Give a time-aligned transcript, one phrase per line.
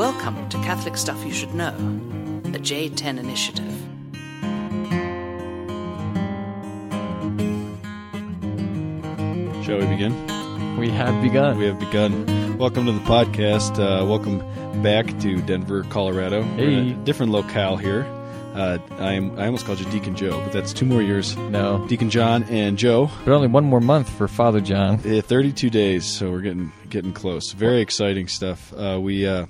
[0.00, 1.72] Welcome to Catholic Stuff You Should Know,
[2.42, 3.66] the J10 Initiative.
[9.62, 10.16] Shall we begin?
[10.78, 11.58] We have begun.
[11.58, 12.56] We have begun.
[12.56, 13.78] Welcome to the podcast.
[13.78, 14.38] Uh, welcome
[14.82, 16.40] back to Denver, Colorado.
[16.56, 16.92] We're in Hey.
[16.92, 18.06] a different locale here.
[18.54, 19.38] Uh, I am.
[19.38, 21.36] I almost called you Deacon Joe, but that's two more years.
[21.36, 23.10] no, Deacon John and Joe.
[23.24, 24.94] but only one more month for Father John.
[25.06, 27.52] Uh, Thirty-two days, so we're getting getting close.
[27.52, 28.72] Very exciting stuff.
[28.72, 29.46] Uh, we, uh,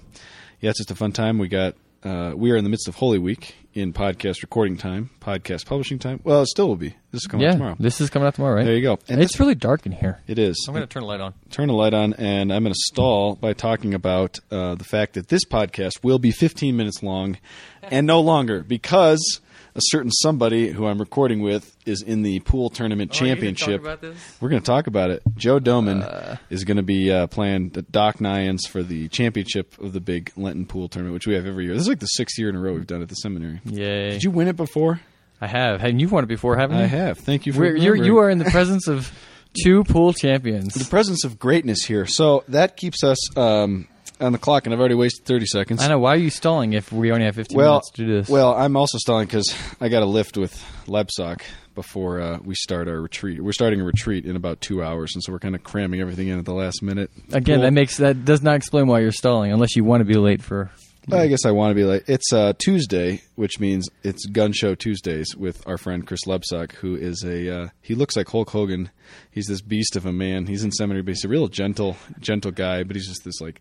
[0.61, 1.39] yeah, it's just a fun time.
[1.39, 1.75] We got.
[2.03, 5.99] Uh, we are in the midst of Holy Week in podcast recording time, podcast publishing
[5.99, 6.19] time.
[6.25, 6.95] Well, it still will be.
[7.13, 7.77] This is coming out tomorrow.
[7.79, 8.65] this is coming out tomorrow, right?
[8.65, 8.99] There you go.
[9.07, 10.21] And it's really dark in here.
[10.27, 10.65] it is.
[10.67, 11.35] I'm going to turn the light on.
[11.51, 15.13] turn the light on, and I'm going to stall by talking about uh, the fact
[15.13, 17.37] that this podcast will be 15 minutes long
[17.83, 19.41] and no longer because
[19.75, 23.83] a certain somebody who I'm recording with is in the pool tournament championship.
[23.83, 25.23] We're going to talk about it.
[25.37, 26.05] Joe Doman
[26.51, 30.33] is going to be uh, playing the Doc Nyans for the championship of the big
[30.37, 31.75] Lenten pool tournament, which we have every year.
[31.75, 33.61] This is like the sixth year in a row we've done at the seminary.
[33.65, 34.11] Yay!
[34.11, 35.01] Did you win it before?
[35.41, 35.83] I have.
[35.83, 36.85] And you've won it before, haven't you?
[36.85, 37.19] I have.
[37.19, 39.11] Thank you for you're, you are in the presence of
[39.63, 40.75] two pool champions.
[40.75, 42.07] the presence of greatness here.
[42.07, 43.89] So that keeps us um,
[44.21, 45.83] on the clock, and I've already wasted 30 seconds.
[45.83, 45.99] I know.
[45.99, 48.29] Why are you stalling if we only have 15 Well, minutes to do this?
[48.29, 50.53] well, I'm also stalling because I got a lift with
[50.87, 51.43] Lebsock
[51.75, 53.43] before uh, we start our retreat.
[53.43, 56.29] We're starting a retreat in about two hours, and so we're kind of cramming everything
[56.29, 57.11] in at the last minute.
[57.33, 57.63] Again, Cool.
[57.65, 60.43] that makes that does not explain why you're stalling, unless you want to be late
[60.43, 60.71] for.
[61.11, 64.75] I guess I want to be like it's uh, Tuesday, which means it's Gun Show
[64.75, 68.91] Tuesdays with our friend Chris Lebsock, who is a uh, he looks like Hulk Hogan.
[69.31, 70.47] He's this beast of a man.
[70.47, 72.85] He's in seminary, but he's a real gentle, gentle guy.
[72.85, 73.61] But he's just this like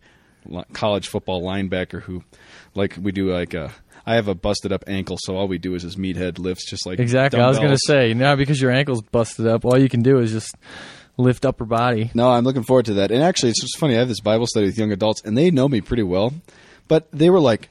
[0.72, 2.22] college football linebacker who,
[2.74, 3.72] like, we do like a.
[4.06, 6.86] I have a busted up ankle, so all we do is his meathead lifts, just
[6.86, 7.38] like Exactly.
[7.38, 10.18] I was going to say now because your ankle's busted up, all you can do
[10.18, 10.54] is just
[11.18, 12.10] lift upper body.
[12.14, 13.10] No, I'm looking forward to that.
[13.10, 13.94] And actually, it's just funny.
[13.94, 16.32] I have this Bible study with young adults, and they know me pretty well,
[16.88, 17.68] but they were like,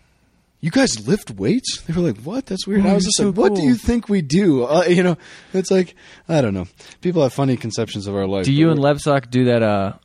[0.62, 2.46] "You guys lift weights?" They were like, "What?
[2.46, 4.84] That's weird." Oh, I was just so like, "What do you think we do?" Uh,
[4.88, 5.18] you know,
[5.54, 5.96] it's like
[6.30, 6.68] I don't know.
[7.02, 8.46] People have funny conceptions of our life.
[8.46, 9.64] Do you and we're- Lebsock do that?
[9.64, 9.98] Uh, d-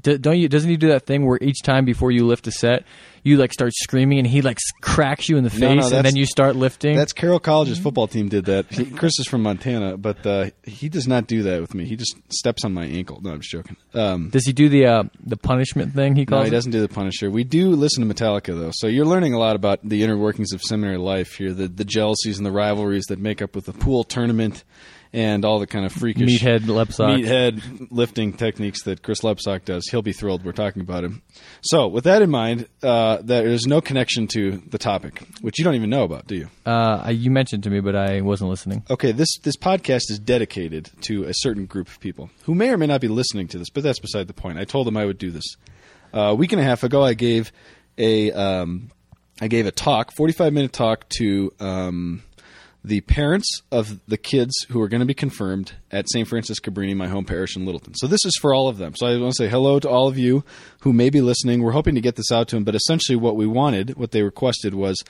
[0.00, 0.48] don't you?
[0.48, 2.84] Doesn't he do that thing where each time before you lift a set,
[3.24, 6.04] you like start screaming and he like cracks you in the face, No, no, and
[6.04, 6.96] then you start lifting?
[6.96, 8.66] That's Carroll College's football team did that.
[8.70, 11.84] He, Chris is from Montana, but uh, he does not do that with me.
[11.84, 13.20] He just steps on my ankle.
[13.22, 13.76] No, I'm just joking.
[13.94, 16.16] Um, Does he do the uh, the punishment thing?
[16.16, 16.40] He calls it?
[16.40, 16.52] No, he it?
[16.52, 17.30] doesn't do the Punisher.
[17.30, 20.52] We do listen to Metallica though, so you're learning a lot about the inner workings
[20.52, 23.72] of seminary life here, the the jealousies and the rivalries that make up with the
[23.72, 24.64] pool tournament,
[25.12, 27.22] and all the kind of freakish Meathead Lebsock.
[27.22, 29.86] meathead lifting techniques that Chris Lebsock does.
[29.90, 31.22] He'll be thrilled we're talking about him.
[31.60, 35.64] So, with that in mind, uh, there is no connection to the topic, which you
[35.64, 36.48] don't even know about, do you?
[36.64, 38.84] Uh, you mentioned to me, but I wasn't listening.
[38.90, 42.78] Okay, this this podcast is dedicated to a certain group of people who may or
[42.78, 44.58] may not be listening to this, but that's beside the point.
[44.58, 45.44] I told them I would do this.
[46.14, 47.52] Uh, a week and a half ago, I gave
[47.98, 48.90] a um,
[49.40, 52.22] I gave a talk, forty five minute talk to um,
[52.84, 56.26] the parents of the kids who are going to be confirmed at St.
[56.26, 57.94] Francis Cabrini, my home parish in Littleton.
[57.94, 58.94] So this is for all of them.
[58.96, 60.44] So I want to say hello to all of you
[60.80, 61.62] who may be listening.
[61.62, 64.22] We're hoping to get this out to them, but essentially what we wanted, what they
[64.22, 65.02] requested was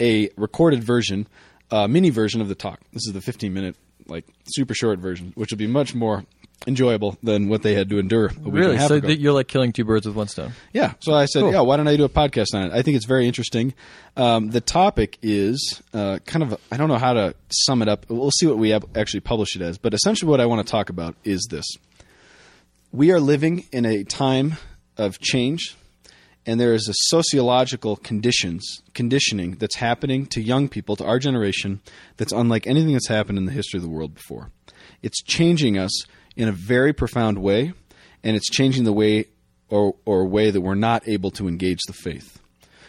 [0.00, 1.28] a recorded version,
[1.70, 2.80] a mini version of the talk.
[2.92, 3.76] This is the 15 minute,
[4.06, 6.24] like super short version, which will be much more
[6.66, 8.78] enjoyable than what they had to endure a week Really?
[8.78, 10.52] So that you're like killing two birds with one stone.
[10.72, 10.92] Yeah.
[11.00, 11.52] So I said, Cool.
[11.52, 12.72] yeah, why don't I do a podcast on it?
[12.72, 13.72] I think it's very interesting.
[14.16, 18.06] Um, the topic is uh, kind of, I don't know how to sum it up.
[18.10, 19.78] We'll see what we actually publish it as.
[19.78, 21.64] But essentially, what I want to talk about is this
[22.92, 24.56] We are living in a time
[24.96, 25.76] of change.
[26.46, 31.80] And there is a sociological conditions conditioning that's happening to young people, to our generation,
[32.16, 34.50] that's unlike anything that's happened in the history of the world before.
[35.02, 35.92] It's changing us
[36.36, 37.72] in a very profound way,
[38.22, 39.26] and it's changing the way
[39.68, 42.40] or or way that we're not able to engage the faith.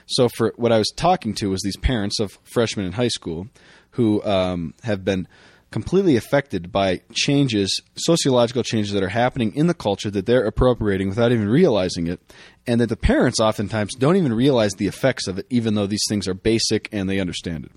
[0.08, 3.48] So, for what I was talking to was these parents of freshmen in high school
[3.92, 5.28] who um, have been
[5.72, 11.08] completely affected by changes, sociological changes that are happening in the culture that they're appropriating
[11.08, 12.20] without even realizing it,
[12.68, 16.04] and that the parents oftentimes don't even realize the effects of it, even though these
[16.10, 17.72] things are basic and they understand it.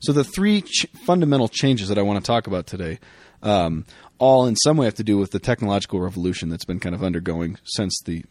[0.00, 2.98] So, the three ch- fundamental changes that I want to talk about today
[3.42, 3.84] um,
[4.18, 7.02] all in some way have to do with the technological revolution that's been kind of
[7.02, 8.24] undergoing since the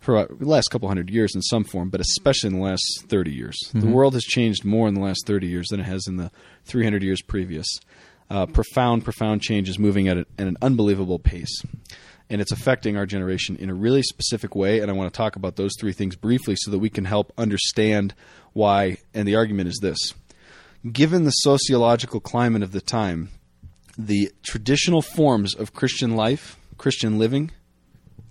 [0.00, 2.82] for about the last couple hundred years in some form, but especially in the last
[3.08, 3.56] 30 years.
[3.72, 6.30] The world has changed more in the last 30 years than it has in the
[6.64, 7.66] 300 years previous.
[8.28, 11.62] Uh, profound, profound changes moving at, a, at an unbelievable pace.
[12.28, 14.80] And it's affecting our generation in a really specific way.
[14.80, 17.32] And I want to talk about those three things briefly so that we can help
[17.38, 18.14] understand
[18.52, 18.98] why.
[19.14, 20.12] And the argument is this
[20.92, 23.30] given the sociological climate of the time,
[23.96, 27.50] the traditional forms of Christian life, Christian living,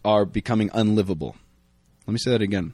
[0.04, 1.36] are becoming unlivable.
[2.06, 2.74] Let me say that again.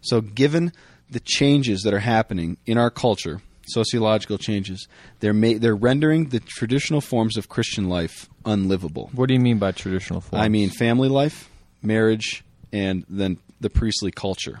[0.00, 0.72] So, given
[1.08, 4.88] the changes that are happening in our culture, sociological changes,
[5.20, 9.10] they're ma- they're rendering the traditional forms of Christian life unlivable.
[9.12, 10.42] What do you mean by traditional forms?
[10.44, 11.48] I mean family life,
[11.82, 14.58] marriage, and then the priestly culture.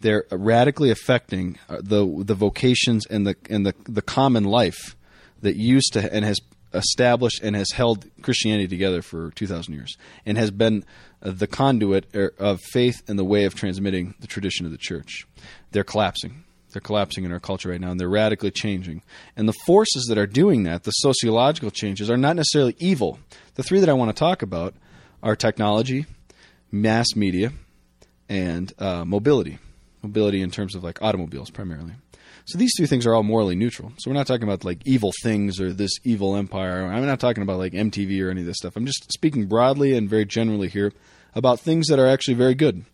[0.00, 4.96] They're radically affecting uh, the the vocations and the and the the common life
[5.40, 6.38] that used to and has
[6.74, 10.84] established and has held Christianity together for 2,000 years and has been
[11.22, 14.78] uh, the conduit er, of faith and the way of transmitting the tradition of the
[14.78, 15.26] church.
[15.70, 16.44] They're collapsing.
[16.72, 19.02] They're collapsing in our culture right now, and they're radically changing.
[19.36, 23.18] And the forces that are doing that, the sociological changes, are not necessarily evil.
[23.54, 24.74] The three that I want to talk about
[25.22, 26.06] are technology,
[26.70, 27.52] mass media,
[28.28, 29.58] and uh, mobility.
[30.02, 31.92] Mobility in terms of like automobiles primarily.
[32.44, 33.92] So these two things are all morally neutral.
[33.98, 36.84] So we're not talking about like evil things or this evil empire.
[36.84, 38.76] I'm not talking about like MTV or any of this stuff.
[38.76, 40.92] I'm just speaking broadly and very generally here
[41.34, 42.84] about things that are actually very good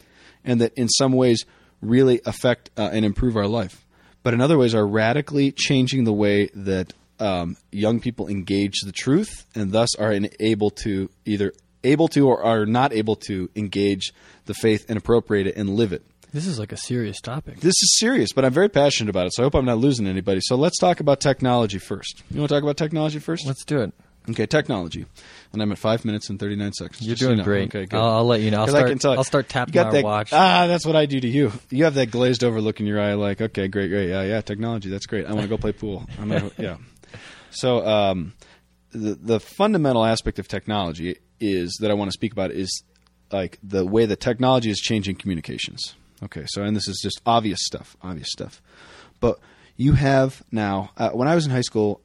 [0.45, 1.45] and that in some ways
[1.81, 3.87] really affect uh, and improve our life.
[4.23, 8.93] But in other ways are radically changing the way that um, young people engage the
[8.93, 11.53] truth and thus are able to either
[11.85, 14.12] able to or are not able to engage
[14.47, 16.05] the faith and appropriate it and live it.
[16.33, 17.61] This is like a serious topic.
[17.61, 20.07] This is serious, but I'm very passionate about it, so I hope I'm not losing
[20.07, 20.41] anybody.
[20.43, 22.23] So let's talk about technology first.
[22.31, 23.47] You want to talk about technology first?
[23.47, 23.93] Let's do it.
[24.31, 25.07] Okay, technology.
[25.55, 27.01] And I'm at five minutes and 39 seconds.
[27.01, 27.45] You're just so doing you know.
[27.45, 27.69] great.
[27.75, 27.97] Okay, good.
[27.99, 28.61] I'll, I'll let you know.
[28.61, 30.33] I'll 'Cause I start, can tell- I'll start tapping our that, watch.
[30.35, 31.51] Ah, that's what I do to you.
[31.71, 34.43] You have that glazed over look in your eye, like, okay, great, great, yeah, yeah,
[34.43, 35.25] technology, that's great.
[35.27, 36.05] I want to go play pool.
[36.21, 36.77] I'm gonna, yeah.
[37.51, 38.35] So, um,
[38.91, 42.83] the the fundamental aspect of technology is that I want to speak about is
[43.33, 45.95] like the way that technology is changing communications.
[46.25, 48.61] Okay, so and this is just obvious stuff, obvious stuff.
[49.20, 49.38] But
[49.76, 50.91] you have now.
[50.97, 52.00] Uh, when I was in high school,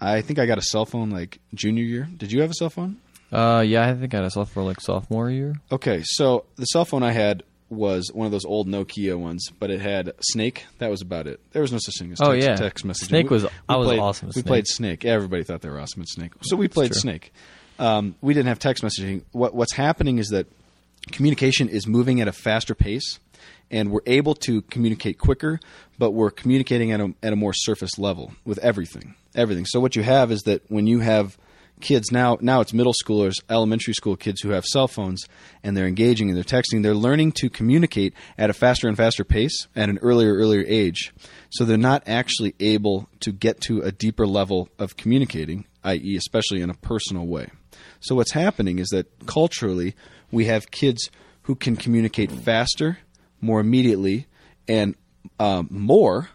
[0.00, 2.08] I think I got a cell phone like junior year.
[2.16, 2.98] Did you have a cell phone?
[3.32, 5.54] Uh, yeah, I think I had a cell for like sophomore year.
[5.72, 9.70] Okay, so the cell phone I had was one of those old Nokia ones, but
[9.70, 10.64] it had Snake.
[10.78, 11.38] That was about it.
[11.52, 12.56] There was no such thing as Oh, text, yeah.
[12.56, 13.08] text messaging.
[13.08, 14.46] Snake We- was- we I was played, awesome We Snake.
[14.46, 15.04] played Snake.
[15.04, 16.32] Everybody thought they were awesome at Snake.
[16.42, 16.94] So we played.
[16.94, 17.32] Snake.
[17.78, 19.22] Um, we didn't have text messaging.
[19.32, 20.46] What, what's happening is that
[21.12, 23.18] communication is moving at a faster pace,
[23.70, 25.60] and we're able to communicate quicker,
[25.98, 29.14] but we're communicating at a, at a more surface level with everything.
[29.34, 29.66] Everything.
[29.66, 31.36] So what you have is that when you have
[31.80, 35.26] kids now now it's middle schoolers elementary school kids who have cell phones
[35.62, 39.24] and they're engaging and they're texting they're learning to communicate at a faster and faster
[39.24, 41.12] pace at an earlier earlier age
[41.50, 46.16] so they're not actually able to get to a deeper level of communicating i.e.
[46.16, 47.48] especially in a personal way
[48.00, 49.94] so what's happening is that culturally
[50.30, 51.10] we have kids
[51.42, 52.98] who can communicate faster
[53.40, 54.26] more immediately
[54.66, 54.94] and
[55.38, 56.28] um, more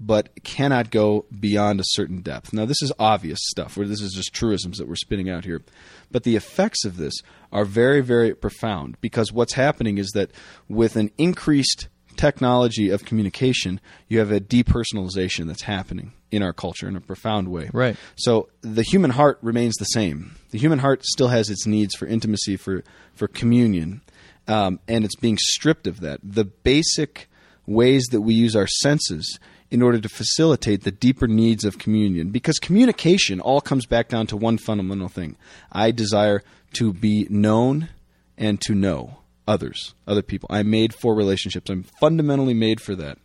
[0.00, 2.52] but cannot go beyond a certain depth.
[2.52, 5.62] Now, this is obvious stuff, where this is just truisms that we're spinning out here.
[6.10, 7.14] But the effects of this
[7.52, 10.30] are very, very profound because what's happening is that
[10.68, 16.88] with an increased technology of communication, you have a depersonalization that's happening in our culture
[16.88, 17.70] in a profound way.
[17.72, 17.96] Right.
[18.16, 20.36] So the human heart remains the same.
[20.50, 22.84] The human heart still has its needs for intimacy, for
[23.14, 24.02] for communion,
[24.48, 26.20] um, and it's being stripped of that.
[26.22, 27.28] The basic
[27.66, 29.38] ways that we use our senses
[29.70, 34.26] in order to facilitate the deeper needs of communion, because communication all comes back down
[34.28, 35.36] to one fundamental thing:
[35.72, 36.42] I desire
[36.74, 37.88] to be known
[38.36, 40.48] and to know others, other people.
[40.50, 41.70] I'm made for relationships.
[41.70, 43.18] I'm fundamentally made for that.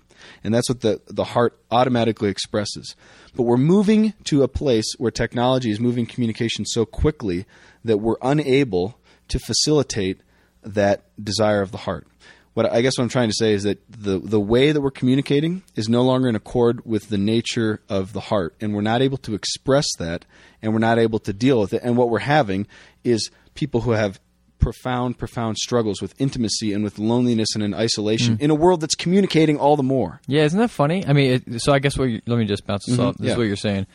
[0.43, 2.95] And that's what the, the heart automatically expresses.
[3.35, 7.45] But we're moving to a place where technology is moving communication so quickly
[7.85, 10.21] that we're unable to facilitate
[10.63, 12.07] that desire of the heart.
[12.53, 14.91] What I guess what I'm trying to say is that the, the way that we're
[14.91, 19.01] communicating is no longer in accord with the nature of the heart, and we're not
[19.01, 20.25] able to express that,
[20.61, 21.81] and we're not able to deal with it.
[21.83, 22.67] And what we're having
[23.03, 24.19] is people who have
[24.57, 28.41] profound, profound struggles with intimacy and with loneliness and in isolation mm.
[28.41, 30.19] in a world that's communicating all the more.
[30.27, 31.05] Yeah, isn't that funny?
[31.07, 33.07] I mean, it, so I guess what you, let me just bounce this mm-hmm.
[33.07, 33.17] off.
[33.17, 33.31] This yeah.
[33.31, 33.87] is what you're saying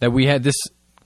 [0.00, 0.56] that we had this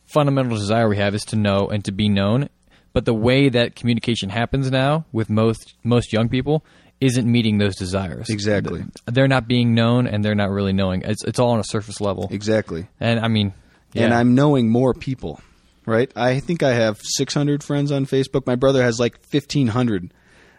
[0.06, 2.48] fundamental desire we have is to know and to be known,
[2.92, 6.64] but the way that communication happens now with most most young people
[7.00, 8.30] isn't meeting those desires.
[8.30, 8.84] Exactly.
[9.06, 11.02] They're not being known and they're not really knowing.
[11.02, 12.28] It's it's all on a surface level.
[12.30, 12.86] Exactly.
[13.00, 13.52] And I mean,
[13.92, 14.04] yeah.
[14.04, 15.40] And I'm knowing more people,
[15.84, 16.10] right?
[16.16, 18.46] I think I have 600 friends on Facebook.
[18.46, 20.12] My brother has like 1500.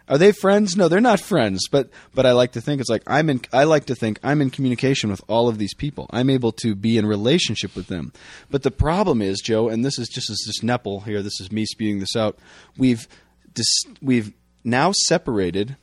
[0.08, 0.76] Are they friends?
[0.76, 1.66] No, they're not friends.
[1.70, 3.40] But but I like to think it's like I'm in.
[3.52, 6.06] I like to think I'm in communication with all of these people.
[6.10, 8.12] I'm able to be in relationship with them.
[8.50, 11.22] But the problem is, Joe, and this is just this Nepil here.
[11.22, 12.38] This is me spewing this out.
[12.76, 13.08] We've
[13.54, 14.32] dis- we've
[14.62, 15.76] now separated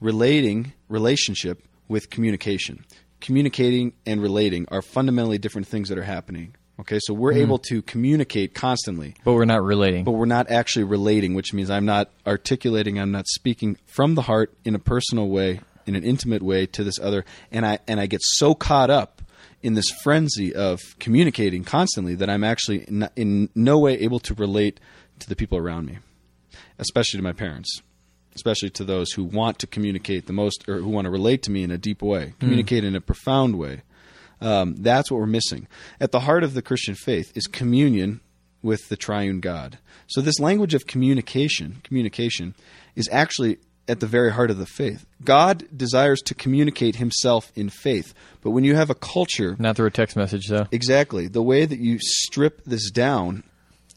[0.00, 2.84] relating relationship with communication.
[3.20, 6.56] Communicating and relating are fundamentally different things that are happening.
[6.80, 7.40] Okay, so we're hmm.
[7.40, 10.04] able to communicate constantly, but we're not relating.
[10.04, 14.22] but we're not actually relating, which means I'm not articulating, I'm not speaking from the
[14.22, 18.00] heart in a personal way in an intimate way to this other, and I and
[18.00, 19.22] I get so caught up
[19.62, 24.34] in this frenzy of communicating constantly that I'm actually in, in no way able to
[24.34, 24.80] relate
[25.20, 25.98] to the people around me,
[26.78, 27.80] especially to my parents,
[28.34, 31.50] especially to those who want to communicate the most or who want to relate to
[31.50, 32.38] me in a deep way, hmm.
[32.40, 33.82] communicate in a profound way.
[34.42, 35.68] Um, that's what we're missing.
[36.00, 38.20] At the heart of the Christian faith is communion
[38.62, 39.78] with the triune God.
[40.06, 42.54] So this language of communication, communication,
[42.94, 43.58] is actually
[43.88, 45.06] at the very heart of the faith.
[45.24, 48.14] God desires to communicate himself in faith.
[48.40, 50.66] But when you have a culture Not through a text message, though.
[50.70, 51.26] Exactly.
[51.26, 53.42] The way that you strip this down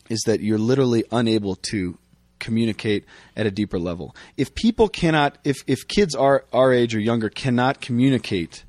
[0.09, 1.97] is that you're literally unable to
[2.39, 4.15] communicate at a deeper level.
[4.37, 8.64] If people cannot if if kids our our age or younger cannot communicate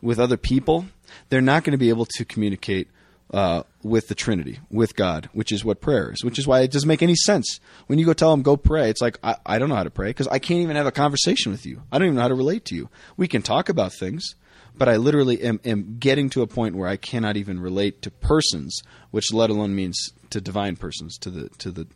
[0.00, 0.86] with other people,
[1.28, 2.88] they're not going to be able to communicate
[3.32, 6.24] uh, with the Trinity, with God, which is what prayer is.
[6.24, 8.88] Which is why it doesn't make any sense when you go tell them go pray.
[8.88, 10.92] It's like I, I don't know how to pray because I can't even have a
[10.92, 11.82] conversation with you.
[11.92, 12.88] I don't even know how to relate to you.
[13.16, 14.34] We can talk about things,
[14.76, 18.10] but I literally am, am getting to a point where I cannot even relate to
[18.10, 21.86] persons, which let alone means to divine persons, to the to the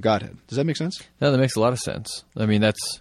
[0.00, 0.36] Godhead.
[0.46, 1.02] Does that make sense?
[1.20, 2.24] No, that makes a lot of sense.
[2.36, 3.00] I mean, that's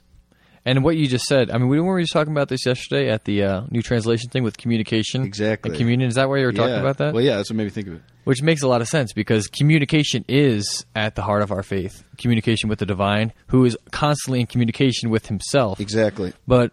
[0.65, 1.51] and what you just said.
[1.51, 4.43] I mean, we weren't just talking about this yesterday at the uh, new translation thing
[4.43, 5.69] with communication, Exactly.
[5.71, 6.07] and communion.
[6.09, 6.79] Is that why you were talking Yeah.
[6.79, 7.13] about that?
[7.13, 8.01] Well, yeah, that's what made me think of it.
[8.23, 12.03] Which makes a lot of sense because communication is at the heart of our faith.
[12.17, 15.79] Communication with the divine, who is constantly in communication with himself.
[15.79, 16.33] Exactly.
[16.47, 16.71] But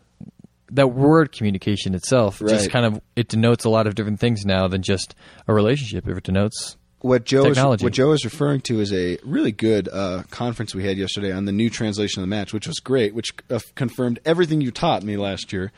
[0.70, 4.66] that word communication itself just kind of it denotes a lot of different things now
[4.68, 5.14] than just
[5.46, 6.08] a relationship.
[6.08, 9.88] If It denotes What Joe is, what Joe is referring to is a really good
[9.88, 13.14] uh, conference we had yesterday on the new translation of the match, which was great,
[13.14, 15.72] which uh, confirmed everything you taught me last year.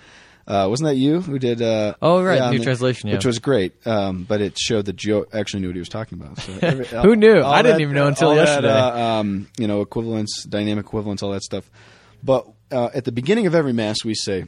[0.46, 1.62] Uh, wasn't that you who did?
[1.62, 3.14] Uh, Oh, right, on new the- translation, yeah.
[3.16, 3.72] which was great.
[3.86, 6.38] Um, but it showed that Joe actually knew what he was talking about.
[6.38, 7.42] So every- Who knew?
[7.42, 8.68] I didn't that- even know until all that, yesterday.
[8.70, 11.70] uh, um, you know, equivalence, dynamic equivalence, all that stuff.
[12.22, 14.44] But uh, at the beginning of every mass, we say,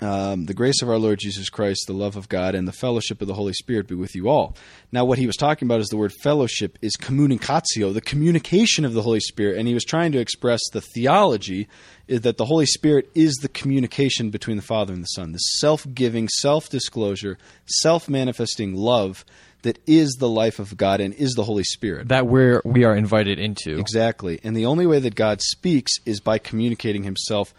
[0.00, 3.20] um, the grace of our Lord Jesus Christ, the love of God, and the fellowship
[3.20, 4.56] of the Holy Spirit be with you all.
[4.92, 8.94] Now, what he was talking about is the word fellowship is communicatio, the communication of
[8.94, 11.68] the Holy Spirit, and he was trying to express the theology
[12.06, 15.38] is that the Holy Spirit is the communication between the Father and the Son, the
[15.38, 19.24] self-giving, self-disclosure, self-manifesting love
[19.62, 22.08] that is the life of God and is the Holy Spirit.
[22.08, 23.78] that where we are invited into.
[23.78, 24.38] Exactly.
[24.44, 27.52] And the only way that God speaks is by communicating himself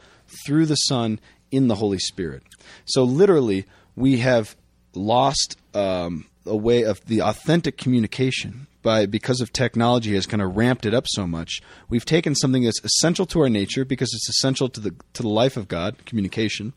[0.46, 1.19] through the Son
[1.51, 2.44] in the Holy Spirit.
[2.86, 3.65] So literally,
[3.96, 4.56] we have
[4.94, 10.56] lost um, a way of the authentic communication by because of technology has kind of
[10.56, 11.62] ramped it up so much.
[11.89, 15.29] We've taken something that's essential to our nature because it's essential to the to the
[15.29, 16.74] life of God, communication,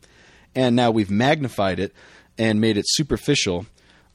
[0.55, 1.93] and now we've magnified it
[2.37, 3.65] and made it superficial.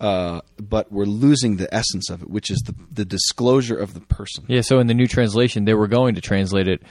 [0.00, 4.00] Uh, but we're losing the essence of it, which is the, the disclosure of the
[4.00, 4.44] person.
[4.46, 6.82] Yeah, so in the new translation, they were going to translate it,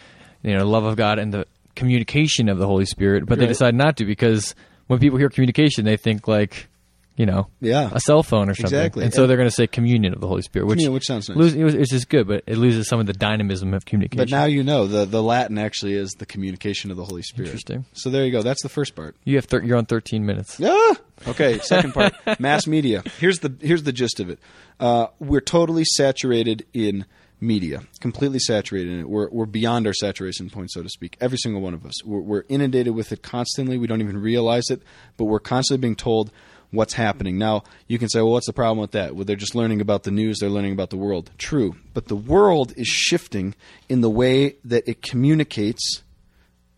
[0.44, 1.48] you know, love of God and the
[1.78, 4.56] communication of the Holy Spirit, but they decide not to because
[4.88, 6.68] when people hear communication, they think like,
[7.16, 7.90] you know, Yeah.
[7.92, 8.78] a cell phone or something.
[8.78, 9.04] Exactly.
[9.04, 11.30] And so And- they're going to say communion of the Holy Spirit, which, which sounds
[11.30, 11.38] nice.
[11.38, 14.18] lose, it was, it's just good, but it loses some of the dynamism of communication.
[14.24, 17.48] But now you know the the Latin actually is the communication of the Holy Spirit.
[17.48, 17.86] Interesting.
[17.94, 18.42] So there you go.
[18.44, 19.16] That's the first part.
[19.24, 20.60] you have thir- you're on 13 minutes.
[20.60, 20.94] Yeah.
[21.28, 22.14] Okay, second part.
[22.40, 23.02] Mass media.
[23.20, 24.40] Here's the here's the gist of it.
[24.80, 27.06] Uh, we're totally saturated in
[27.40, 29.10] media, completely saturated in it.
[29.10, 31.18] We're we're beyond our saturation point, so to speak.
[31.22, 32.04] Every single one of us.
[32.04, 33.78] We're, we're inundated with it constantly.
[33.78, 34.82] We don't even realize it,
[35.18, 36.32] but we're constantly being told
[36.72, 37.38] what's happening.
[37.38, 39.16] Now you can say, well, what's the problem with that?
[39.16, 40.40] Well, they're just learning about the news.
[40.40, 41.32] They're learning about the world.
[41.38, 43.56] True, but the world is shifting
[43.88, 46.04] in the way that it communicates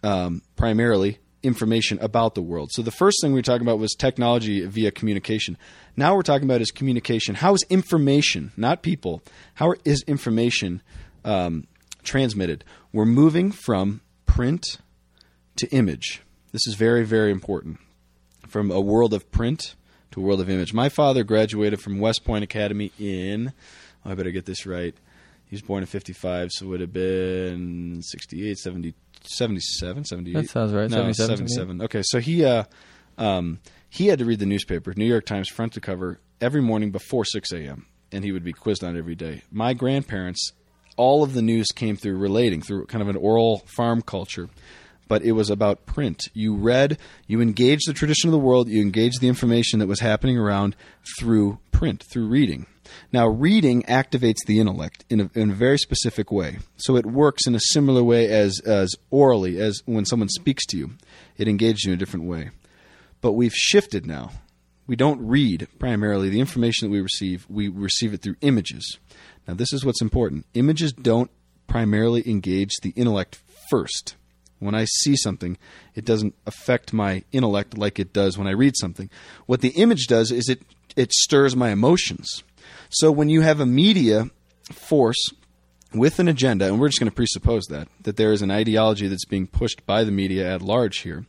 [0.04, 2.70] um, primarily information about the world.
[2.72, 5.58] So the first thing we were talking about was technology via communication.
[5.96, 7.36] Now we're talking about is communication.
[7.36, 9.22] How is information, not people,
[9.56, 10.82] how is information
[11.24, 11.68] um,
[12.04, 12.64] transmitted?
[12.92, 14.80] We're moving from print
[15.58, 16.22] to image.
[16.52, 17.80] This is very, very important.
[18.48, 19.76] From a world of print
[20.12, 20.74] to a world of image.
[20.74, 23.54] My father graduated from West Point Academy in,
[24.06, 24.96] oh, I better get this right.
[25.46, 30.34] He was born in 55, so it would have been 68, 70, 77, 78.
[30.34, 31.82] That sounds right, No, 77, 77.
[31.84, 32.64] Okay, so he uh,
[33.18, 33.60] um,
[33.90, 37.26] he had to read the newspaper, New York Times front to cover, every morning before
[37.26, 39.44] 6 a.m., and he would be quizzed on it every day.
[39.52, 40.52] My grandparents,
[40.98, 44.50] all of the news came through relating, through kind of an oral farm culture
[45.10, 46.30] but it was about print.
[46.34, 46.98] You read,
[47.28, 50.78] you engaged the tradition of the world, you engaged the information that was happening around
[51.20, 52.68] through print, through reading.
[53.12, 56.60] Now, reading activates the intellect in a, in a very specific way.
[56.78, 60.78] So it works in a similar way as, as orally, as when someone speaks to
[60.78, 60.92] you.
[61.38, 62.52] It engages you in a different way.
[63.22, 64.32] But we've shifted now.
[64.88, 68.98] We don't read primarily the information that we receive, we receive it through images.
[69.48, 71.32] Now, this is what's important images don't
[71.68, 73.40] primarily engage the intellect
[73.70, 74.16] first
[74.60, 75.58] When I see something,
[75.96, 79.10] it doesn't affect my intellect like it does when I read something.
[79.46, 80.62] What the image does is it
[80.96, 82.44] it stirs my emotions.
[82.90, 84.30] So when you have a media
[84.72, 85.30] force
[85.94, 89.08] with an agenda, and we're just going to presuppose that that there is an ideology
[89.08, 91.26] that's being pushed by the media at large here,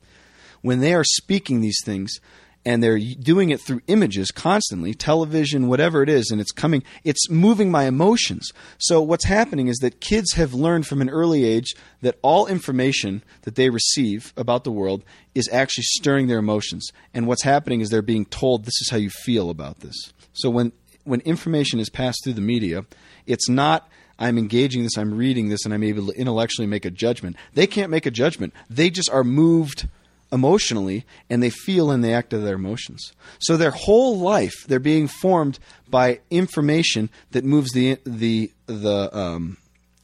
[0.63, 2.21] when they are speaking these things
[2.65, 7.31] and they're doing it through images constantly, television, whatever it is, and it's coming, it's
[7.31, 8.53] moving my emotions.
[8.79, 13.23] So what's happening is that kids have learned from an early age that all information
[13.43, 16.89] that they receive about the world is actually stirring their emotions.
[17.15, 20.13] And what's happening is they're being told this is how you feel about this.
[20.33, 20.73] So when
[21.05, 22.85] when information is passed through the media,
[23.27, 23.89] it's not
[24.19, 27.37] I'm engaging this, I'm reading this, and I'm able to intellectually make a judgment.
[27.55, 28.53] They can't make a judgment.
[28.69, 29.89] They just are moved
[30.33, 33.13] emotionally and they feel and they act of their emotions.
[33.39, 35.59] So their whole life they're being formed
[35.89, 39.59] by information that moves the the the um,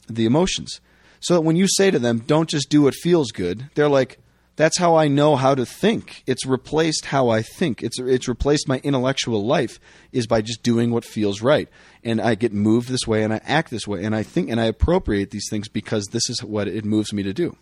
[0.07, 0.81] the emotions.
[1.19, 4.19] So that when you say to them, "Don't just do what feels good," they're like,
[4.55, 7.81] "That's how I know how to think." It's replaced how I think.
[7.81, 9.79] It's it's replaced my intellectual life
[10.11, 11.69] is by just doing what feels right,
[12.03, 14.59] and I get moved this way and I act this way and I think and
[14.59, 17.57] I appropriate these things because this is what it moves me to do.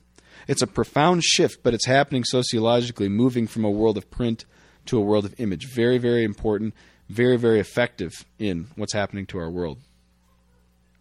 [0.48, 4.46] It's a profound shift, but it's happening sociologically, moving from a world of print
[4.88, 5.68] to a world of image.
[5.68, 6.74] Very, very important,
[7.10, 9.80] very, very effective in what's happening to our world.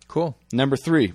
[0.08, 0.36] Cool.
[0.52, 1.12] Number three.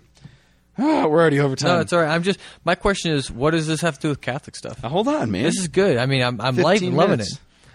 [0.77, 1.69] Ah, we're already over time.
[1.71, 2.09] No, it's all right.
[2.09, 4.81] I'm just my question is, what does this have to do with Catholic stuff?
[4.81, 5.43] Now, hold on, man.
[5.43, 5.97] This is good.
[5.97, 7.27] I mean, I'm I'm 15 like loving it.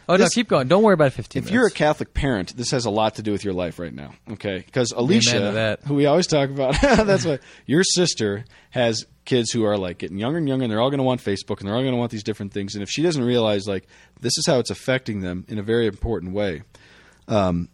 [0.08, 0.68] Oh This- no, keep going.
[0.68, 1.44] Don't worry about 15.
[1.44, 1.70] if you're a.
[1.70, 4.12] Catholic parent, this has a lot to do with your life right now.
[4.32, 9.64] Okay, because Alicia, who we always talk about, that's why your sister has kids who
[9.64, 11.75] are like getting younger and younger, and they're all going to want Facebook, and they're
[11.75, 12.75] all going to want these different things.
[12.75, 13.87] And if she doesn't realize like
[14.20, 16.62] this is how it's affecting them in a very important way,
[17.28, 17.68] um,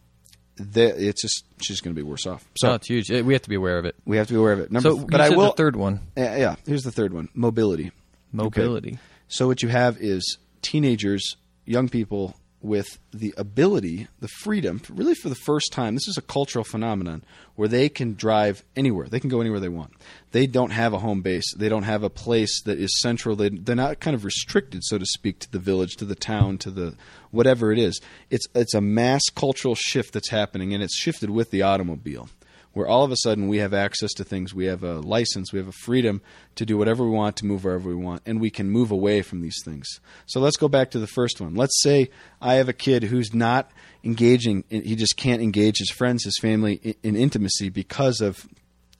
[0.56, 2.46] that it's just she's going to be worse off.
[2.58, 3.10] So no, it's huge.
[3.10, 3.96] We have to be aware of it.
[4.04, 4.70] we have to be aware of it.
[4.70, 7.90] Number, So, but I will the third one, Uh, yeah, here's the third one: mobility.
[8.32, 8.98] mobility.
[9.28, 11.36] So what you have is teenagers,
[11.70, 15.94] young people with the ability, the freedom, really for the first time.
[15.94, 19.06] This is a cultural phenomenon where they can drive anywhere.
[19.08, 19.92] They can go anywhere they want.
[20.32, 21.54] They don't have a home base.
[21.54, 23.34] They don't have a place that is central.
[23.34, 26.58] They, they're not kind of restricted, so to speak, to the village, to the town,
[26.58, 26.96] to the
[27.30, 27.98] whatever it is.
[28.28, 32.28] It's it's a mass cultural shift that's happening, and it's shifted with the automobile
[32.72, 34.54] where all of a sudden we have access to things.
[34.54, 36.22] We have a license, we have a freedom
[36.54, 39.22] to do whatever we want, to move wherever we want, and we can move away
[39.22, 39.86] from these things.
[40.26, 41.54] So let's go back to the first one.
[41.54, 43.70] Let's say I have a kid who's not
[44.04, 48.46] engaging, he just can't engage his friends, his family in, in intimacy because of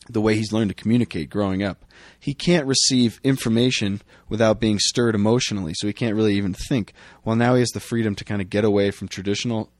[0.09, 1.85] the way he's learned to communicate growing up.
[2.19, 6.93] He can't receive information without being stirred emotionally, so he can't really even think.
[7.25, 9.71] Well, now he has the freedom to kind of get away from traditional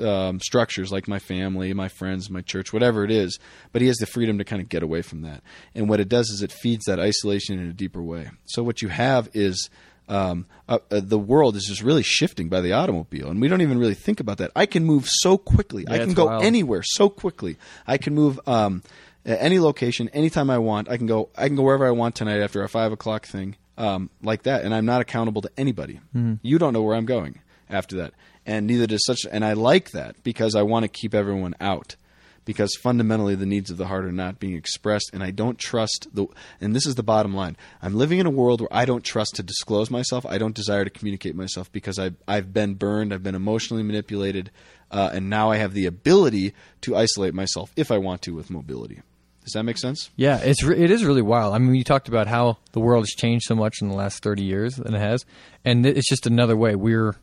[0.00, 3.38] um, structures like my family, my friends, my church, whatever it is.
[3.72, 5.42] But he has the freedom to kind of get away from that.
[5.74, 8.30] And what it does is it feeds that isolation in a deeper way.
[8.46, 9.70] So what you have is
[10.08, 13.62] um, uh, uh, the world is just really shifting by the automobile, and we don't
[13.62, 14.50] even really think about that.
[14.54, 15.86] I can move so quickly.
[15.88, 16.44] I can go wild.
[16.44, 17.56] anywhere so quickly.
[17.86, 18.38] I can move.
[18.46, 18.82] Um,
[19.26, 20.90] any location, anytime I want.
[20.90, 21.30] I can go.
[21.36, 24.64] I can go wherever I want tonight after a five o'clock thing, um, like that,
[24.64, 26.00] and I'm not accountable to anybody.
[26.42, 28.12] You don't know where I'm going after that,
[28.46, 29.26] and neither does such.
[29.30, 31.96] And I like that because I want to keep everyone out,
[32.44, 36.08] because fundamentally the needs of the heart are not being expressed, and I don't trust
[36.12, 36.26] the.
[36.60, 37.56] And this is the bottom line.
[37.80, 40.26] I'm living in a world where I don't trust to disclose myself.
[40.26, 43.14] I don't desire to communicate myself because I've I've been burned.
[43.14, 44.50] I've been emotionally manipulated,
[44.90, 46.52] uh, and now I have the ability
[46.82, 49.00] to isolate myself if I want to with mobility.
[49.42, 50.10] Does that make sense?
[50.16, 51.54] Yeah, it's re- it is really wild.
[51.54, 54.22] I mean, you talked about how the world has changed so much in the last
[54.22, 55.26] thirty years, and it has,
[55.66, 56.74] and it's just another way.
[56.74, 57.16] We're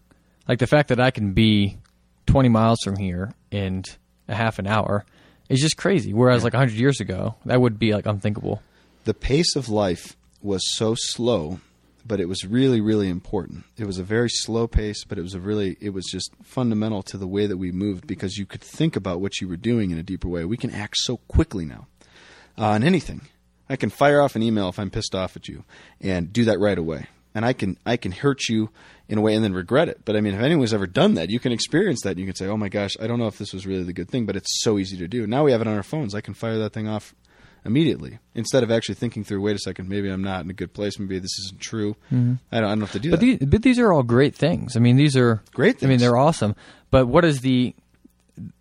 [0.47, 1.77] like the fact that I can be
[2.25, 3.84] twenty miles from here in
[4.27, 5.06] a half an hour
[5.49, 6.13] is just crazy.
[6.13, 8.62] Whereas like hundred years ago, that would be like unthinkable.
[9.06, 11.60] the pace of life was so slow,
[12.06, 13.63] but it was really, really important.
[13.77, 17.04] It was a very slow pace, but it was a really, it was just fundamental
[17.04, 19.91] to the way that we moved because you could think about what you were doing
[19.91, 20.45] in a deeper way.
[20.45, 21.88] We can act so quickly now
[22.58, 23.21] uh, on anything.
[23.69, 25.63] I can fire off an email if I'm pissed off at you
[25.99, 27.08] and do that right away.
[27.33, 28.69] And I can I can hurt you
[29.07, 30.01] in a way and then regret it.
[30.03, 32.11] But I mean, if anyone's ever done that, you can experience that.
[32.11, 33.93] And you can say, "Oh my gosh, I don't know if this was really the
[33.93, 35.25] good thing," but it's so easy to do.
[35.27, 36.13] Now we have it on our phones.
[36.13, 37.15] I can fire that thing off
[37.63, 39.39] immediately instead of actually thinking through.
[39.41, 40.99] Wait a second, maybe I'm not in a good place.
[40.99, 41.95] Maybe this isn't true.
[42.11, 42.33] Mm-hmm.
[42.51, 43.25] I, don't, I don't have to do But that.
[43.25, 44.75] these, but these are all great things.
[44.75, 45.87] I mean, these are Great Things.
[45.87, 46.55] I mean, they're awesome.
[46.89, 47.75] But what is the?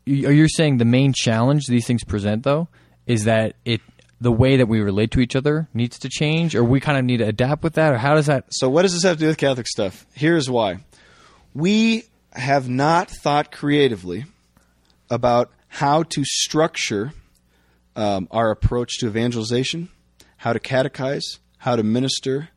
[0.06, 2.68] Are you saying the main challenge these things present though
[3.06, 3.80] is that it
[4.20, 7.04] the way that we relate to each other needs to change, or we kind of
[7.04, 8.44] need to adapt with that, or how does that?
[8.50, 10.06] So, what does this have to do with Catholic stuff?
[10.14, 10.78] Here's why.
[11.54, 14.24] We have not thought creatively
[15.08, 17.12] about how to structure
[17.96, 19.88] um, our approach to evangelization,
[20.36, 22.50] how to catechize, how to minister,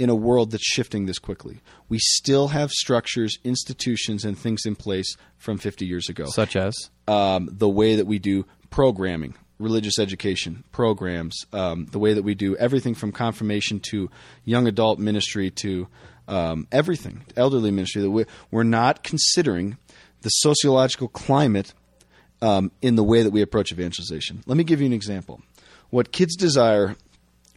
[0.00, 1.60] in a world that's shifting this quickly.
[1.90, 6.74] We still have structures, institutions, and things in place from 50 years ago Such as
[7.06, 12.34] um, the way that we do programming, religious education programs, um, the way that we
[12.34, 14.10] do everything from confirmation to
[14.44, 15.86] young adult ministry to
[16.26, 18.02] um, everything, elderly ministry.
[18.02, 19.76] That we, we're not considering
[20.22, 21.74] the sociological climate
[22.42, 24.42] um, in the way that we approach evangelization.
[24.46, 25.42] Let me give you an example.
[25.90, 26.96] What kids desire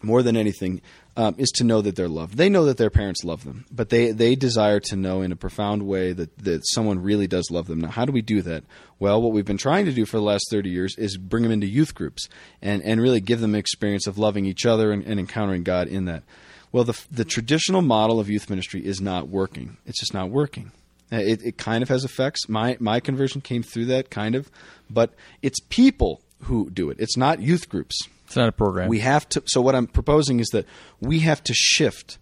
[0.01, 0.81] more than anything
[1.15, 2.37] um, is to know that they're loved.
[2.37, 5.35] They know that their parents love them, but they, they desire to know in a
[5.35, 7.81] profound way that, that someone really does love them.
[7.81, 8.63] Now, how do we do that?
[8.99, 11.51] Well, what we've been trying to do for the last 30 years is bring them
[11.51, 12.29] into youth groups
[12.61, 15.87] and, and really give them an experience of loving each other and, and encountering God
[15.87, 16.23] in that.
[16.71, 19.77] Well, the, the traditional model of youth ministry is not working.
[19.85, 20.71] It's just not working.
[21.11, 22.49] Uh, It, it kind of has effects.
[22.49, 24.49] My, my conversion came through that, kind of,
[24.89, 26.97] but it's people who do it.
[26.99, 28.07] It's not youth groups.
[28.25, 28.89] it's not a program.
[28.89, 29.43] We have to.
[29.45, 30.65] So what I'm proposing is that
[30.99, 32.17] we have to shift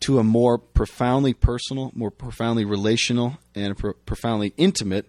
[0.00, 5.06] to a more profoundly personal, more profoundly relational, and a pro- profoundly intimate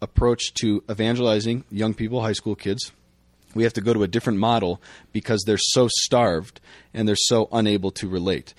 [0.00, 2.92] approach to evangelizing young people, high school kids.
[3.54, 4.80] We have to go to a different model
[5.12, 6.60] because they're so starved
[6.92, 8.54] and they're so unable to relate.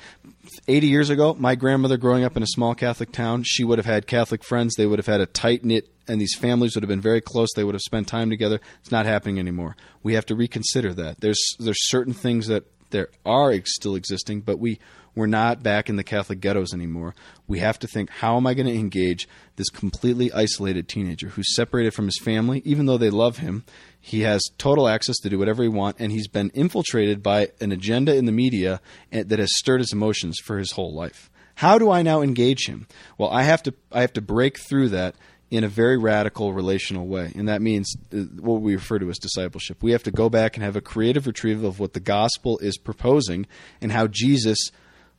[0.67, 3.85] 80 years ago, my grandmother growing up in a small Catholic town, she would have
[3.85, 4.75] had Catholic friends.
[4.75, 7.49] They would have had a tight knit, and these families would have been very close.
[7.55, 8.59] They would have spent time together.
[8.81, 9.75] It's not happening anymore.
[10.03, 11.21] We have to reconsider that.
[11.21, 14.79] There's there's certain things that there are still existing, but we
[15.15, 17.15] we're not back in the Catholic ghettos anymore.
[17.47, 21.55] We have to think, how am I going to engage this completely isolated teenager who's
[21.55, 23.63] separated from his family, even though they love him?
[23.99, 27.71] He has total access to do whatever he wants, and he's been infiltrated by an
[27.71, 31.29] agenda in the media eh, that has stirred his emotions for his whole life.
[31.55, 32.87] How do I now engage him?
[33.17, 35.15] Well, I have to I have to break through that
[35.49, 39.17] in a very radical relational way, and that means uh, what we refer to as
[39.17, 39.81] discipleship.
[39.81, 42.77] We have to go back and have a creative retrieval of what the gospel is
[42.77, 43.47] proposing
[43.79, 44.71] and how Jesus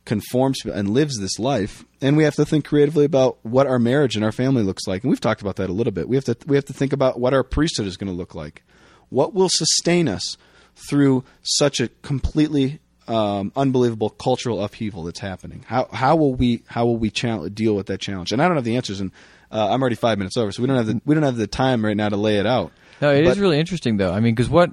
[0.06, 4.16] conforms and lives this life and we have to think creatively about what our marriage
[4.16, 5.02] and our family looks like.
[5.02, 6.08] And we've talked about that a little bit.
[6.08, 8.34] We have to we have to think about what our priesthood is going to look
[8.34, 8.62] like.
[9.10, 10.36] What will sustain us
[10.74, 15.64] through such a completely um, unbelievable cultural upheaval that's happening?
[15.66, 18.32] How how will we how will we chal- deal with that challenge?
[18.32, 19.10] And I don't have the answers and
[19.52, 21.46] uh, I'm already 5 minutes over so we don't have the we don't have the
[21.46, 22.72] time right now to lay it out.
[23.00, 24.12] No, it is But- really interesting though.
[24.12, 24.70] I mean, because what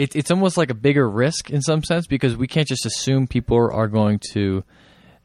[0.00, 3.26] it, it's almost like a bigger risk in some sense because we can't just assume
[3.26, 4.64] people are going to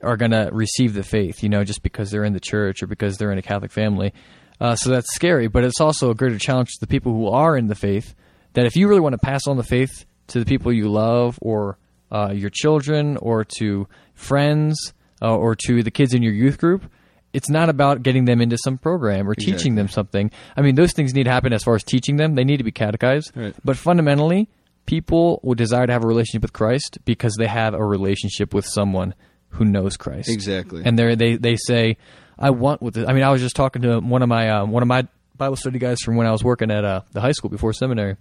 [0.03, 2.87] are going to receive the faith, you know, just because they're in the church or
[2.87, 4.13] because they're in a Catholic family.
[4.59, 7.57] Uh, so that's scary, but it's also a greater challenge to the people who are
[7.57, 8.13] in the faith.
[8.53, 11.39] That if you really want to pass on the faith to the people you love,
[11.41, 11.77] or
[12.11, 16.89] uh, your children, or to friends, uh, or to the kids in your youth group,
[17.33, 20.31] it's not about getting them into some program or teaching them something.
[20.55, 22.35] I mean, those things need to happen as far as teaching them.
[22.35, 23.35] They need to be catechized.
[23.35, 23.53] Right.
[23.63, 24.47] But fundamentally,
[24.85, 28.65] people would desire to have a relationship with Christ because they have a relationship with
[28.65, 29.13] someone
[29.49, 30.29] who knows Christ.
[30.29, 30.83] Exactly.
[30.85, 31.97] And they they they say,
[32.37, 34.71] "I want with this." I mean, I was just talking to one of my um,
[34.71, 37.31] one of my Bible study guys from when I was working at uh, the high
[37.31, 38.17] school before seminary,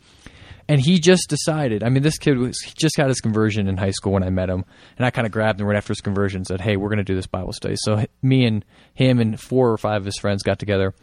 [0.68, 1.82] and he just decided.
[1.82, 4.30] I mean, this kid was he just got his conversion in high school when I
[4.30, 4.64] met him,
[4.96, 6.98] and I kind of grabbed him right after his conversion and said, "Hey, we're going
[6.98, 10.06] to do this Bible study." So h- me and him and four or five of
[10.06, 10.94] his friends got together.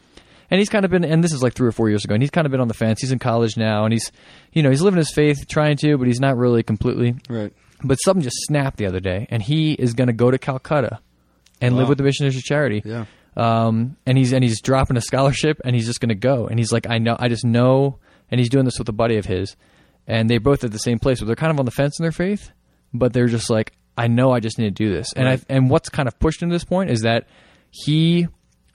[0.51, 2.21] And he's kind of been, and this is like three or four years ago, and
[2.21, 2.99] he's kind of been on the fence.
[2.99, 4.11] He's in college now, and he's,
[4.51, 7.15] you know, he's living his faith, trying to, but he's not really completely.
[7.29, 10.37] right But something just snapped the other day, and he is going to go to
[10.37, 10.99] Calcutta
[11.61, 12.81] and live with the Missionaries of Charity.
[12.83, 13.05] Yeah.
[13.37, 16.47] Um, and he's and he's dropping a scholarship, and he's just going to go.
[16.47, 17.97] And he's like, I know, I just know.
[18.29, 19.55] And he's doing this with a buddy of his,
[20.05, 22.03] and they both at the same place, but they're kind of on the fence in
[22.03, 22.51] their faith.
[22.93, 25.13] But they're just like, I know, I just need to do this.
[25.15, 27.27] And I and what's kind of pushed him to this point is that
[27.69, 28.27] he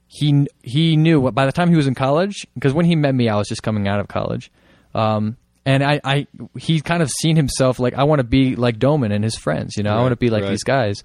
[0.08, 3.28] he he knew by the time he was in college because when he met me,
[3.28, 4.50] I was just coming out of college.
[4.94, 8.78] Um, and I, I, he kind of seen himself like I want to be like
[8.78, 10.50] Doman and his friends, you know, I want to be like right.
[10.50, 11.02] these guys,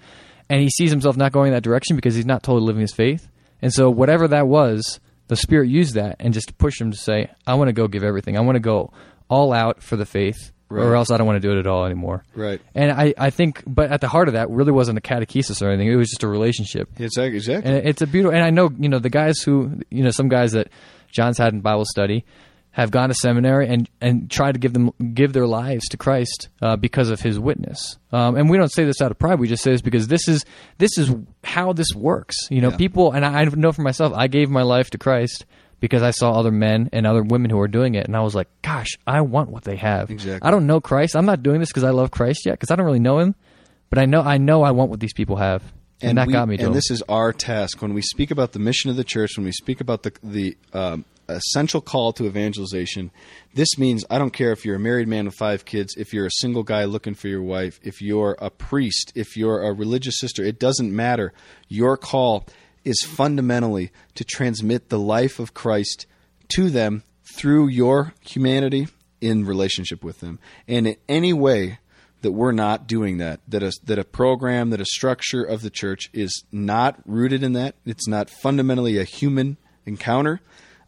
[0.50, 3.28] and he sees himself not going that direction because he's not totally living his faith,
[3.62, 7.32] and so whatever that was, the Spirit used that and just pushed him to say,
[7.48, 8.94] I want to go give everything, I want to go
[9.30, 11.86] all out for the faith, or else I don't want to do it at all
[11.86, 12.24] anymore.
[12.36, 12.62] Right.
[12.74, 15.70] And I, I think, but at the heart of that really wasn't a catechesis or
[15.70, 16.90] anything; it was just a relationship.
[16.98, 18.36] it's exactly And it's a beautiful.
[18.36, 20.70] And I know you know the guys who you know some guys that
[21.12, 22.26] John's had in Bible study
[22.74, 26.48] have gone to seminary and and tried to give them give their lives to Christ
[26.62, 27.98] uh, because of His witness.
[28.14, 29.40] Um, and we don't say this out of pride.
[29.40, 30.46] We just say this because this is
[30.78, 31.12] this is
[31.44, 32.36] how this works.
[32.50, 32.78] You know, Yeah.
[32.78, 34.14] people and I, I know for myself.
[34.16, 35.46] I gave my life to Christ
[35.82, 38.34] because I saw other men and other women who were doing it, and I was
[38.34, 40.48] like, "Gosh, I want what they have." Exactly.
[40.48, 41.17] I don't know Christ.
[41.17, 43.36] I'm not doing this because I love Christ yet, because I don't really know Him.
[43.89, 45.62] But I know I know I want what these people have,
[46.02, 46.74] and, that we- got me And him.
[46.74, 49.52] this is our task when we speak about the mission of the church, when we
[49.52, 53.10] speak about the the um, essential call to evangelization.
[53.54, 56.26] This means I don't care if you're a married man with five kids, if you're
[56.26, 60.20] a single guy looking for your wife, if you're a priest, if you're a religious
[60.20, 61.34] sister, it doesn't matter.
[61.67, 62.46] Your call
[62.84, 66.06] is fundamentally to transmit the life of Christ
[66.56, 67.04] to them
[67.36, 68.88] through your humanity
[69.20, 70.39] in relationship with them.
[70.67, 71.80] And in any way
[72.22, 75.70] that we're not doing that, that a, that a program, that a structure of the
[75.70, 80.41] church is not rooted in that, it's not fundamentally a human encounter,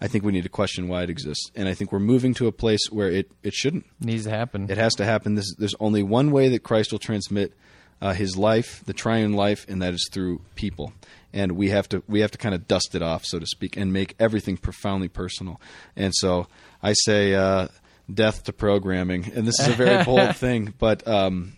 [0.03, 1.49] I think we need to question why it exists.
[1.55, 3.85] And I think we're moving to a place where it, it shouldn't.
[4.01, 4.69] Needs to happen.
[4.69, 5.35] It has to happen.
[5.35, 7.53] This, there's only one way that Christ will transmit
[8.01, 10.91] uh, his life, the triune life, and that is through people.
[11.33, 13.75] And we have to we have to kind of dust it off, so to speak,
[13.75, 15.59] and make everything profoundly personal.
[15.95, 16.47] And so
[16.83, 17.69] I say, uh,
[18.11, 19.31] death to programming.
[19.33, 21.53] And this is a very bold thing, but um,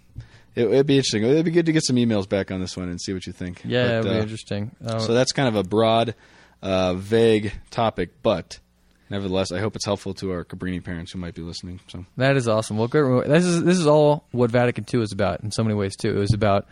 [0.55, 1.23] it, would be interesting.
[1.23, 3.33] It'd be good to get some emails back on this one and see what you
[3.33, 3.61] think.
[3.65, 4.71] Yeah, but, it'd be uh, interesting.
[4.85, 6.15] Uh, So that's kind of a broad,
[6.61, 8.59] uh, vague topic, but
[9.09, 11.79] nevertheless, I hope it's helpful to our Cabrini parents who might be listening.
[11.87, 12.77] So That is awesome.
[12.77, 13.27] Well, good.
[13.27, 16.09] This is this is all what Vatican II is about in so many ways too.
[16.09, 16.67] It was about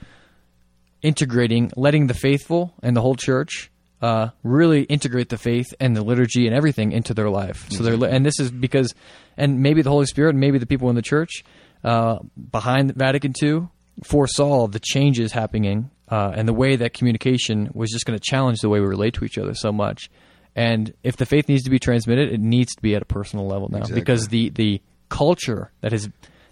[1.04, 3.70] integrating, letting the faithful and the whole church
[4.02, 7.70] uh, really integrate the faith and the liturgy and everything into their life.
[7.70, 8.94] So they're and this is because,
[9.38, 11.44] and maybe the Holy Spirit, and maybe the people in the church
[11.84, 12.20] uh,
[12.52, 13.68] behind Vatican II
[14.04, 18.60] foresaw the changes happening uh, and the way that communication was just going to challenge
[18.60, 20.10] the way we relate to each other so much.
[20.56, 23.48] And if the faith needs to be transmitted, it needs to be at a personal
[23.48, 24.02] level now Exactly.
[24.02, 26.10] because the the culture that has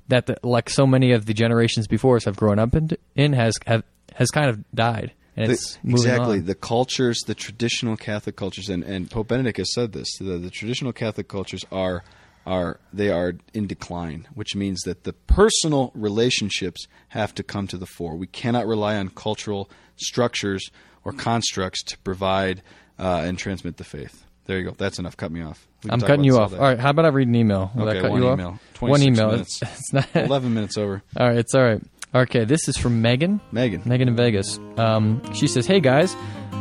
[0.07, 3.33] that the, like so many of the generations before us have grown up in, in
[3.33, 3.83] has have,
[4.15, 6.45] has kind of died and The- exactly on.
[6.45, 10.49] the cultures, the traditional Catholic cultures, and, and Pope Benedict has said this: the, the
[10.49, 12.03] traditional Catholic cultures are
[12.45, 17.77] are they are in decline, which means that the personal relationships have to come to
[17.77, 18.15] the fore.
[18.15, 20.69] We cannot rely on cultural structures
[21.05, 22.61] or constructs to provide
[22.99, 24.25] uh, and transmit the faith.
[24.45, 24.75] There you go.
[24.77, 25.15] That's enough.
[25.17, 25.67] Cut me off.
[25.87, 26.51] I'm cutting you off.
[26.53, 27.71] All right, how about I read an email?
[27.75, 28.47] Will Okay, that cut one you email.
[28.75, 28.81] off?
[28.81, 29.27] One email.
[29.31, 29.61] minutes.
[29.61, 30.07] It's, it's not.
[30.15, 31.01] Eleven minutes over.
[31.17, 31.81] All right, it's all right.
[32.13, 33.39] Okay, this is from Megan.
[33.51, 33.81] Megan.
[33.85, 34.59] Megan in Vegas.
[34.77, 36.15] Um, she says, "Hey guys,"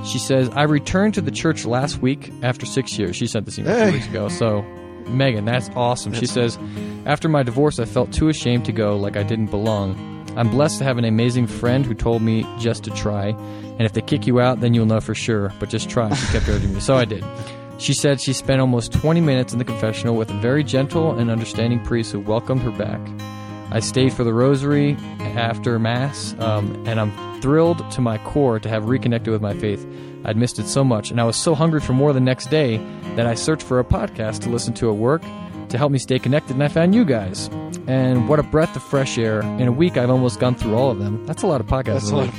[0.05, 3.59] she says, "I returned to the church last week after six years." She sent this
[3.59, 3.87] email Hey.
[3.87, 4.29] two weeks ago.
[4.29, 4.63] So,
[5.09, 6.13] Megan, that's awesome.
[6.13, 6.57] she says,
[7.05, 9.97] "After my divorce, I felt too ashamed to go, like I didn't belong.
[10.37, 13.93] I'm blessed to have an amazing friend who told me just to try, and if
[13.93, 15.53] they kick you out, then you'll know for sure.
[15.59, 17.25] But just try." She kept urging me, so I did.
[17.79, 21.29] She said she spent almost 20 minutes in the confessional with a very gentle and
[21.29, 23.01] understanding priest who welcomed her back.
[23.73, 28.69] I stayed for the rosary after Mass, um, and I'm thrilled to my core to
[28.69, 29.87] have reconnected with my faith.
[30.25, 32.79] I'd missed it so much, and I was so hungry for more the next day
[33.17, 35.23] that I searched for a podcast to listen to at work
[35.69, 37.49] to help me stay connected, and I found you guys.
[37.87, 39.41] And what a breath of fresh air.
[39.41, 41.25] In a week, I've almost gone through all of them.
[41.27, 41.85] That's a lot of podcasts.
[41.85, 42.35] That's a lot of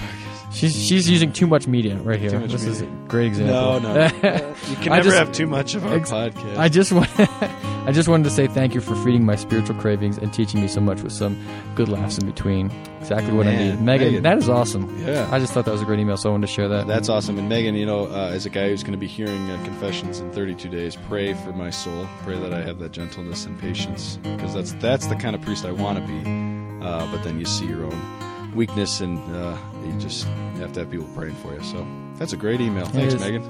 [0.53, 2.29] She's, she's using too much media right here.
[2.31, 3.79] Too much this is a great example.
[3.79, 4.03] No, no.
[4.69, 6.57] you can I never just- have too much of our Ex- podcast.
[6.57, 10.17] I just want, I just wanted to say thank you for feeding my spiritual cravings
[10.17, 11.41] and teaching me so much with some
[11.75, 12.69] good laughs in between.
[12.99, 14.23] Exactly what I need, Megan, Megan.
[14.23, 14.95] That is awesome.
[14.99, 15.27] Yeah.
[15.31, 16.85] I just thought that was a great email, so I wanted to share that.
[16.85, 17.39] That's awesome.
[17.39, 20.19] And Megan, you know, uh, as a guy who's going to be hearing uh, confessions
[20.19, 22.07] in 32 days, pray for my soul.
[22.23, 25.65] Pray that I have that gentleness and patience, because that's that's the kind of priest
[25.65, 26.85] I want to be.
[26.85, 28.21] Uh, but then you see your own
[28.55, 30.25] weakness, and uh, you just
[30.59, 31.63] have to have people praying for you.
[31.63, 31.85] So
[32.15, 32.85] that's a great email.
[32.85, 33.15] Thanks.
[33.19, 33.43] Megan.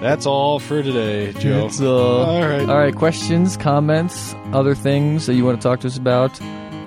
[0.00, 1.68] That's all for today, Joe.
[1.80, 2.68] Uh, all right.
[2.68, 6.34] All right, questions, comments, other things that you want to talk to us about,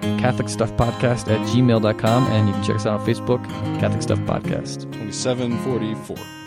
[0.01, 3.43] Catholic Stuff Podcast at gmail.com, and you can check us out on Facebook,
[3.79, 4.83] Catholic Stuff Podcast.
[4.93, 6.40] 2744.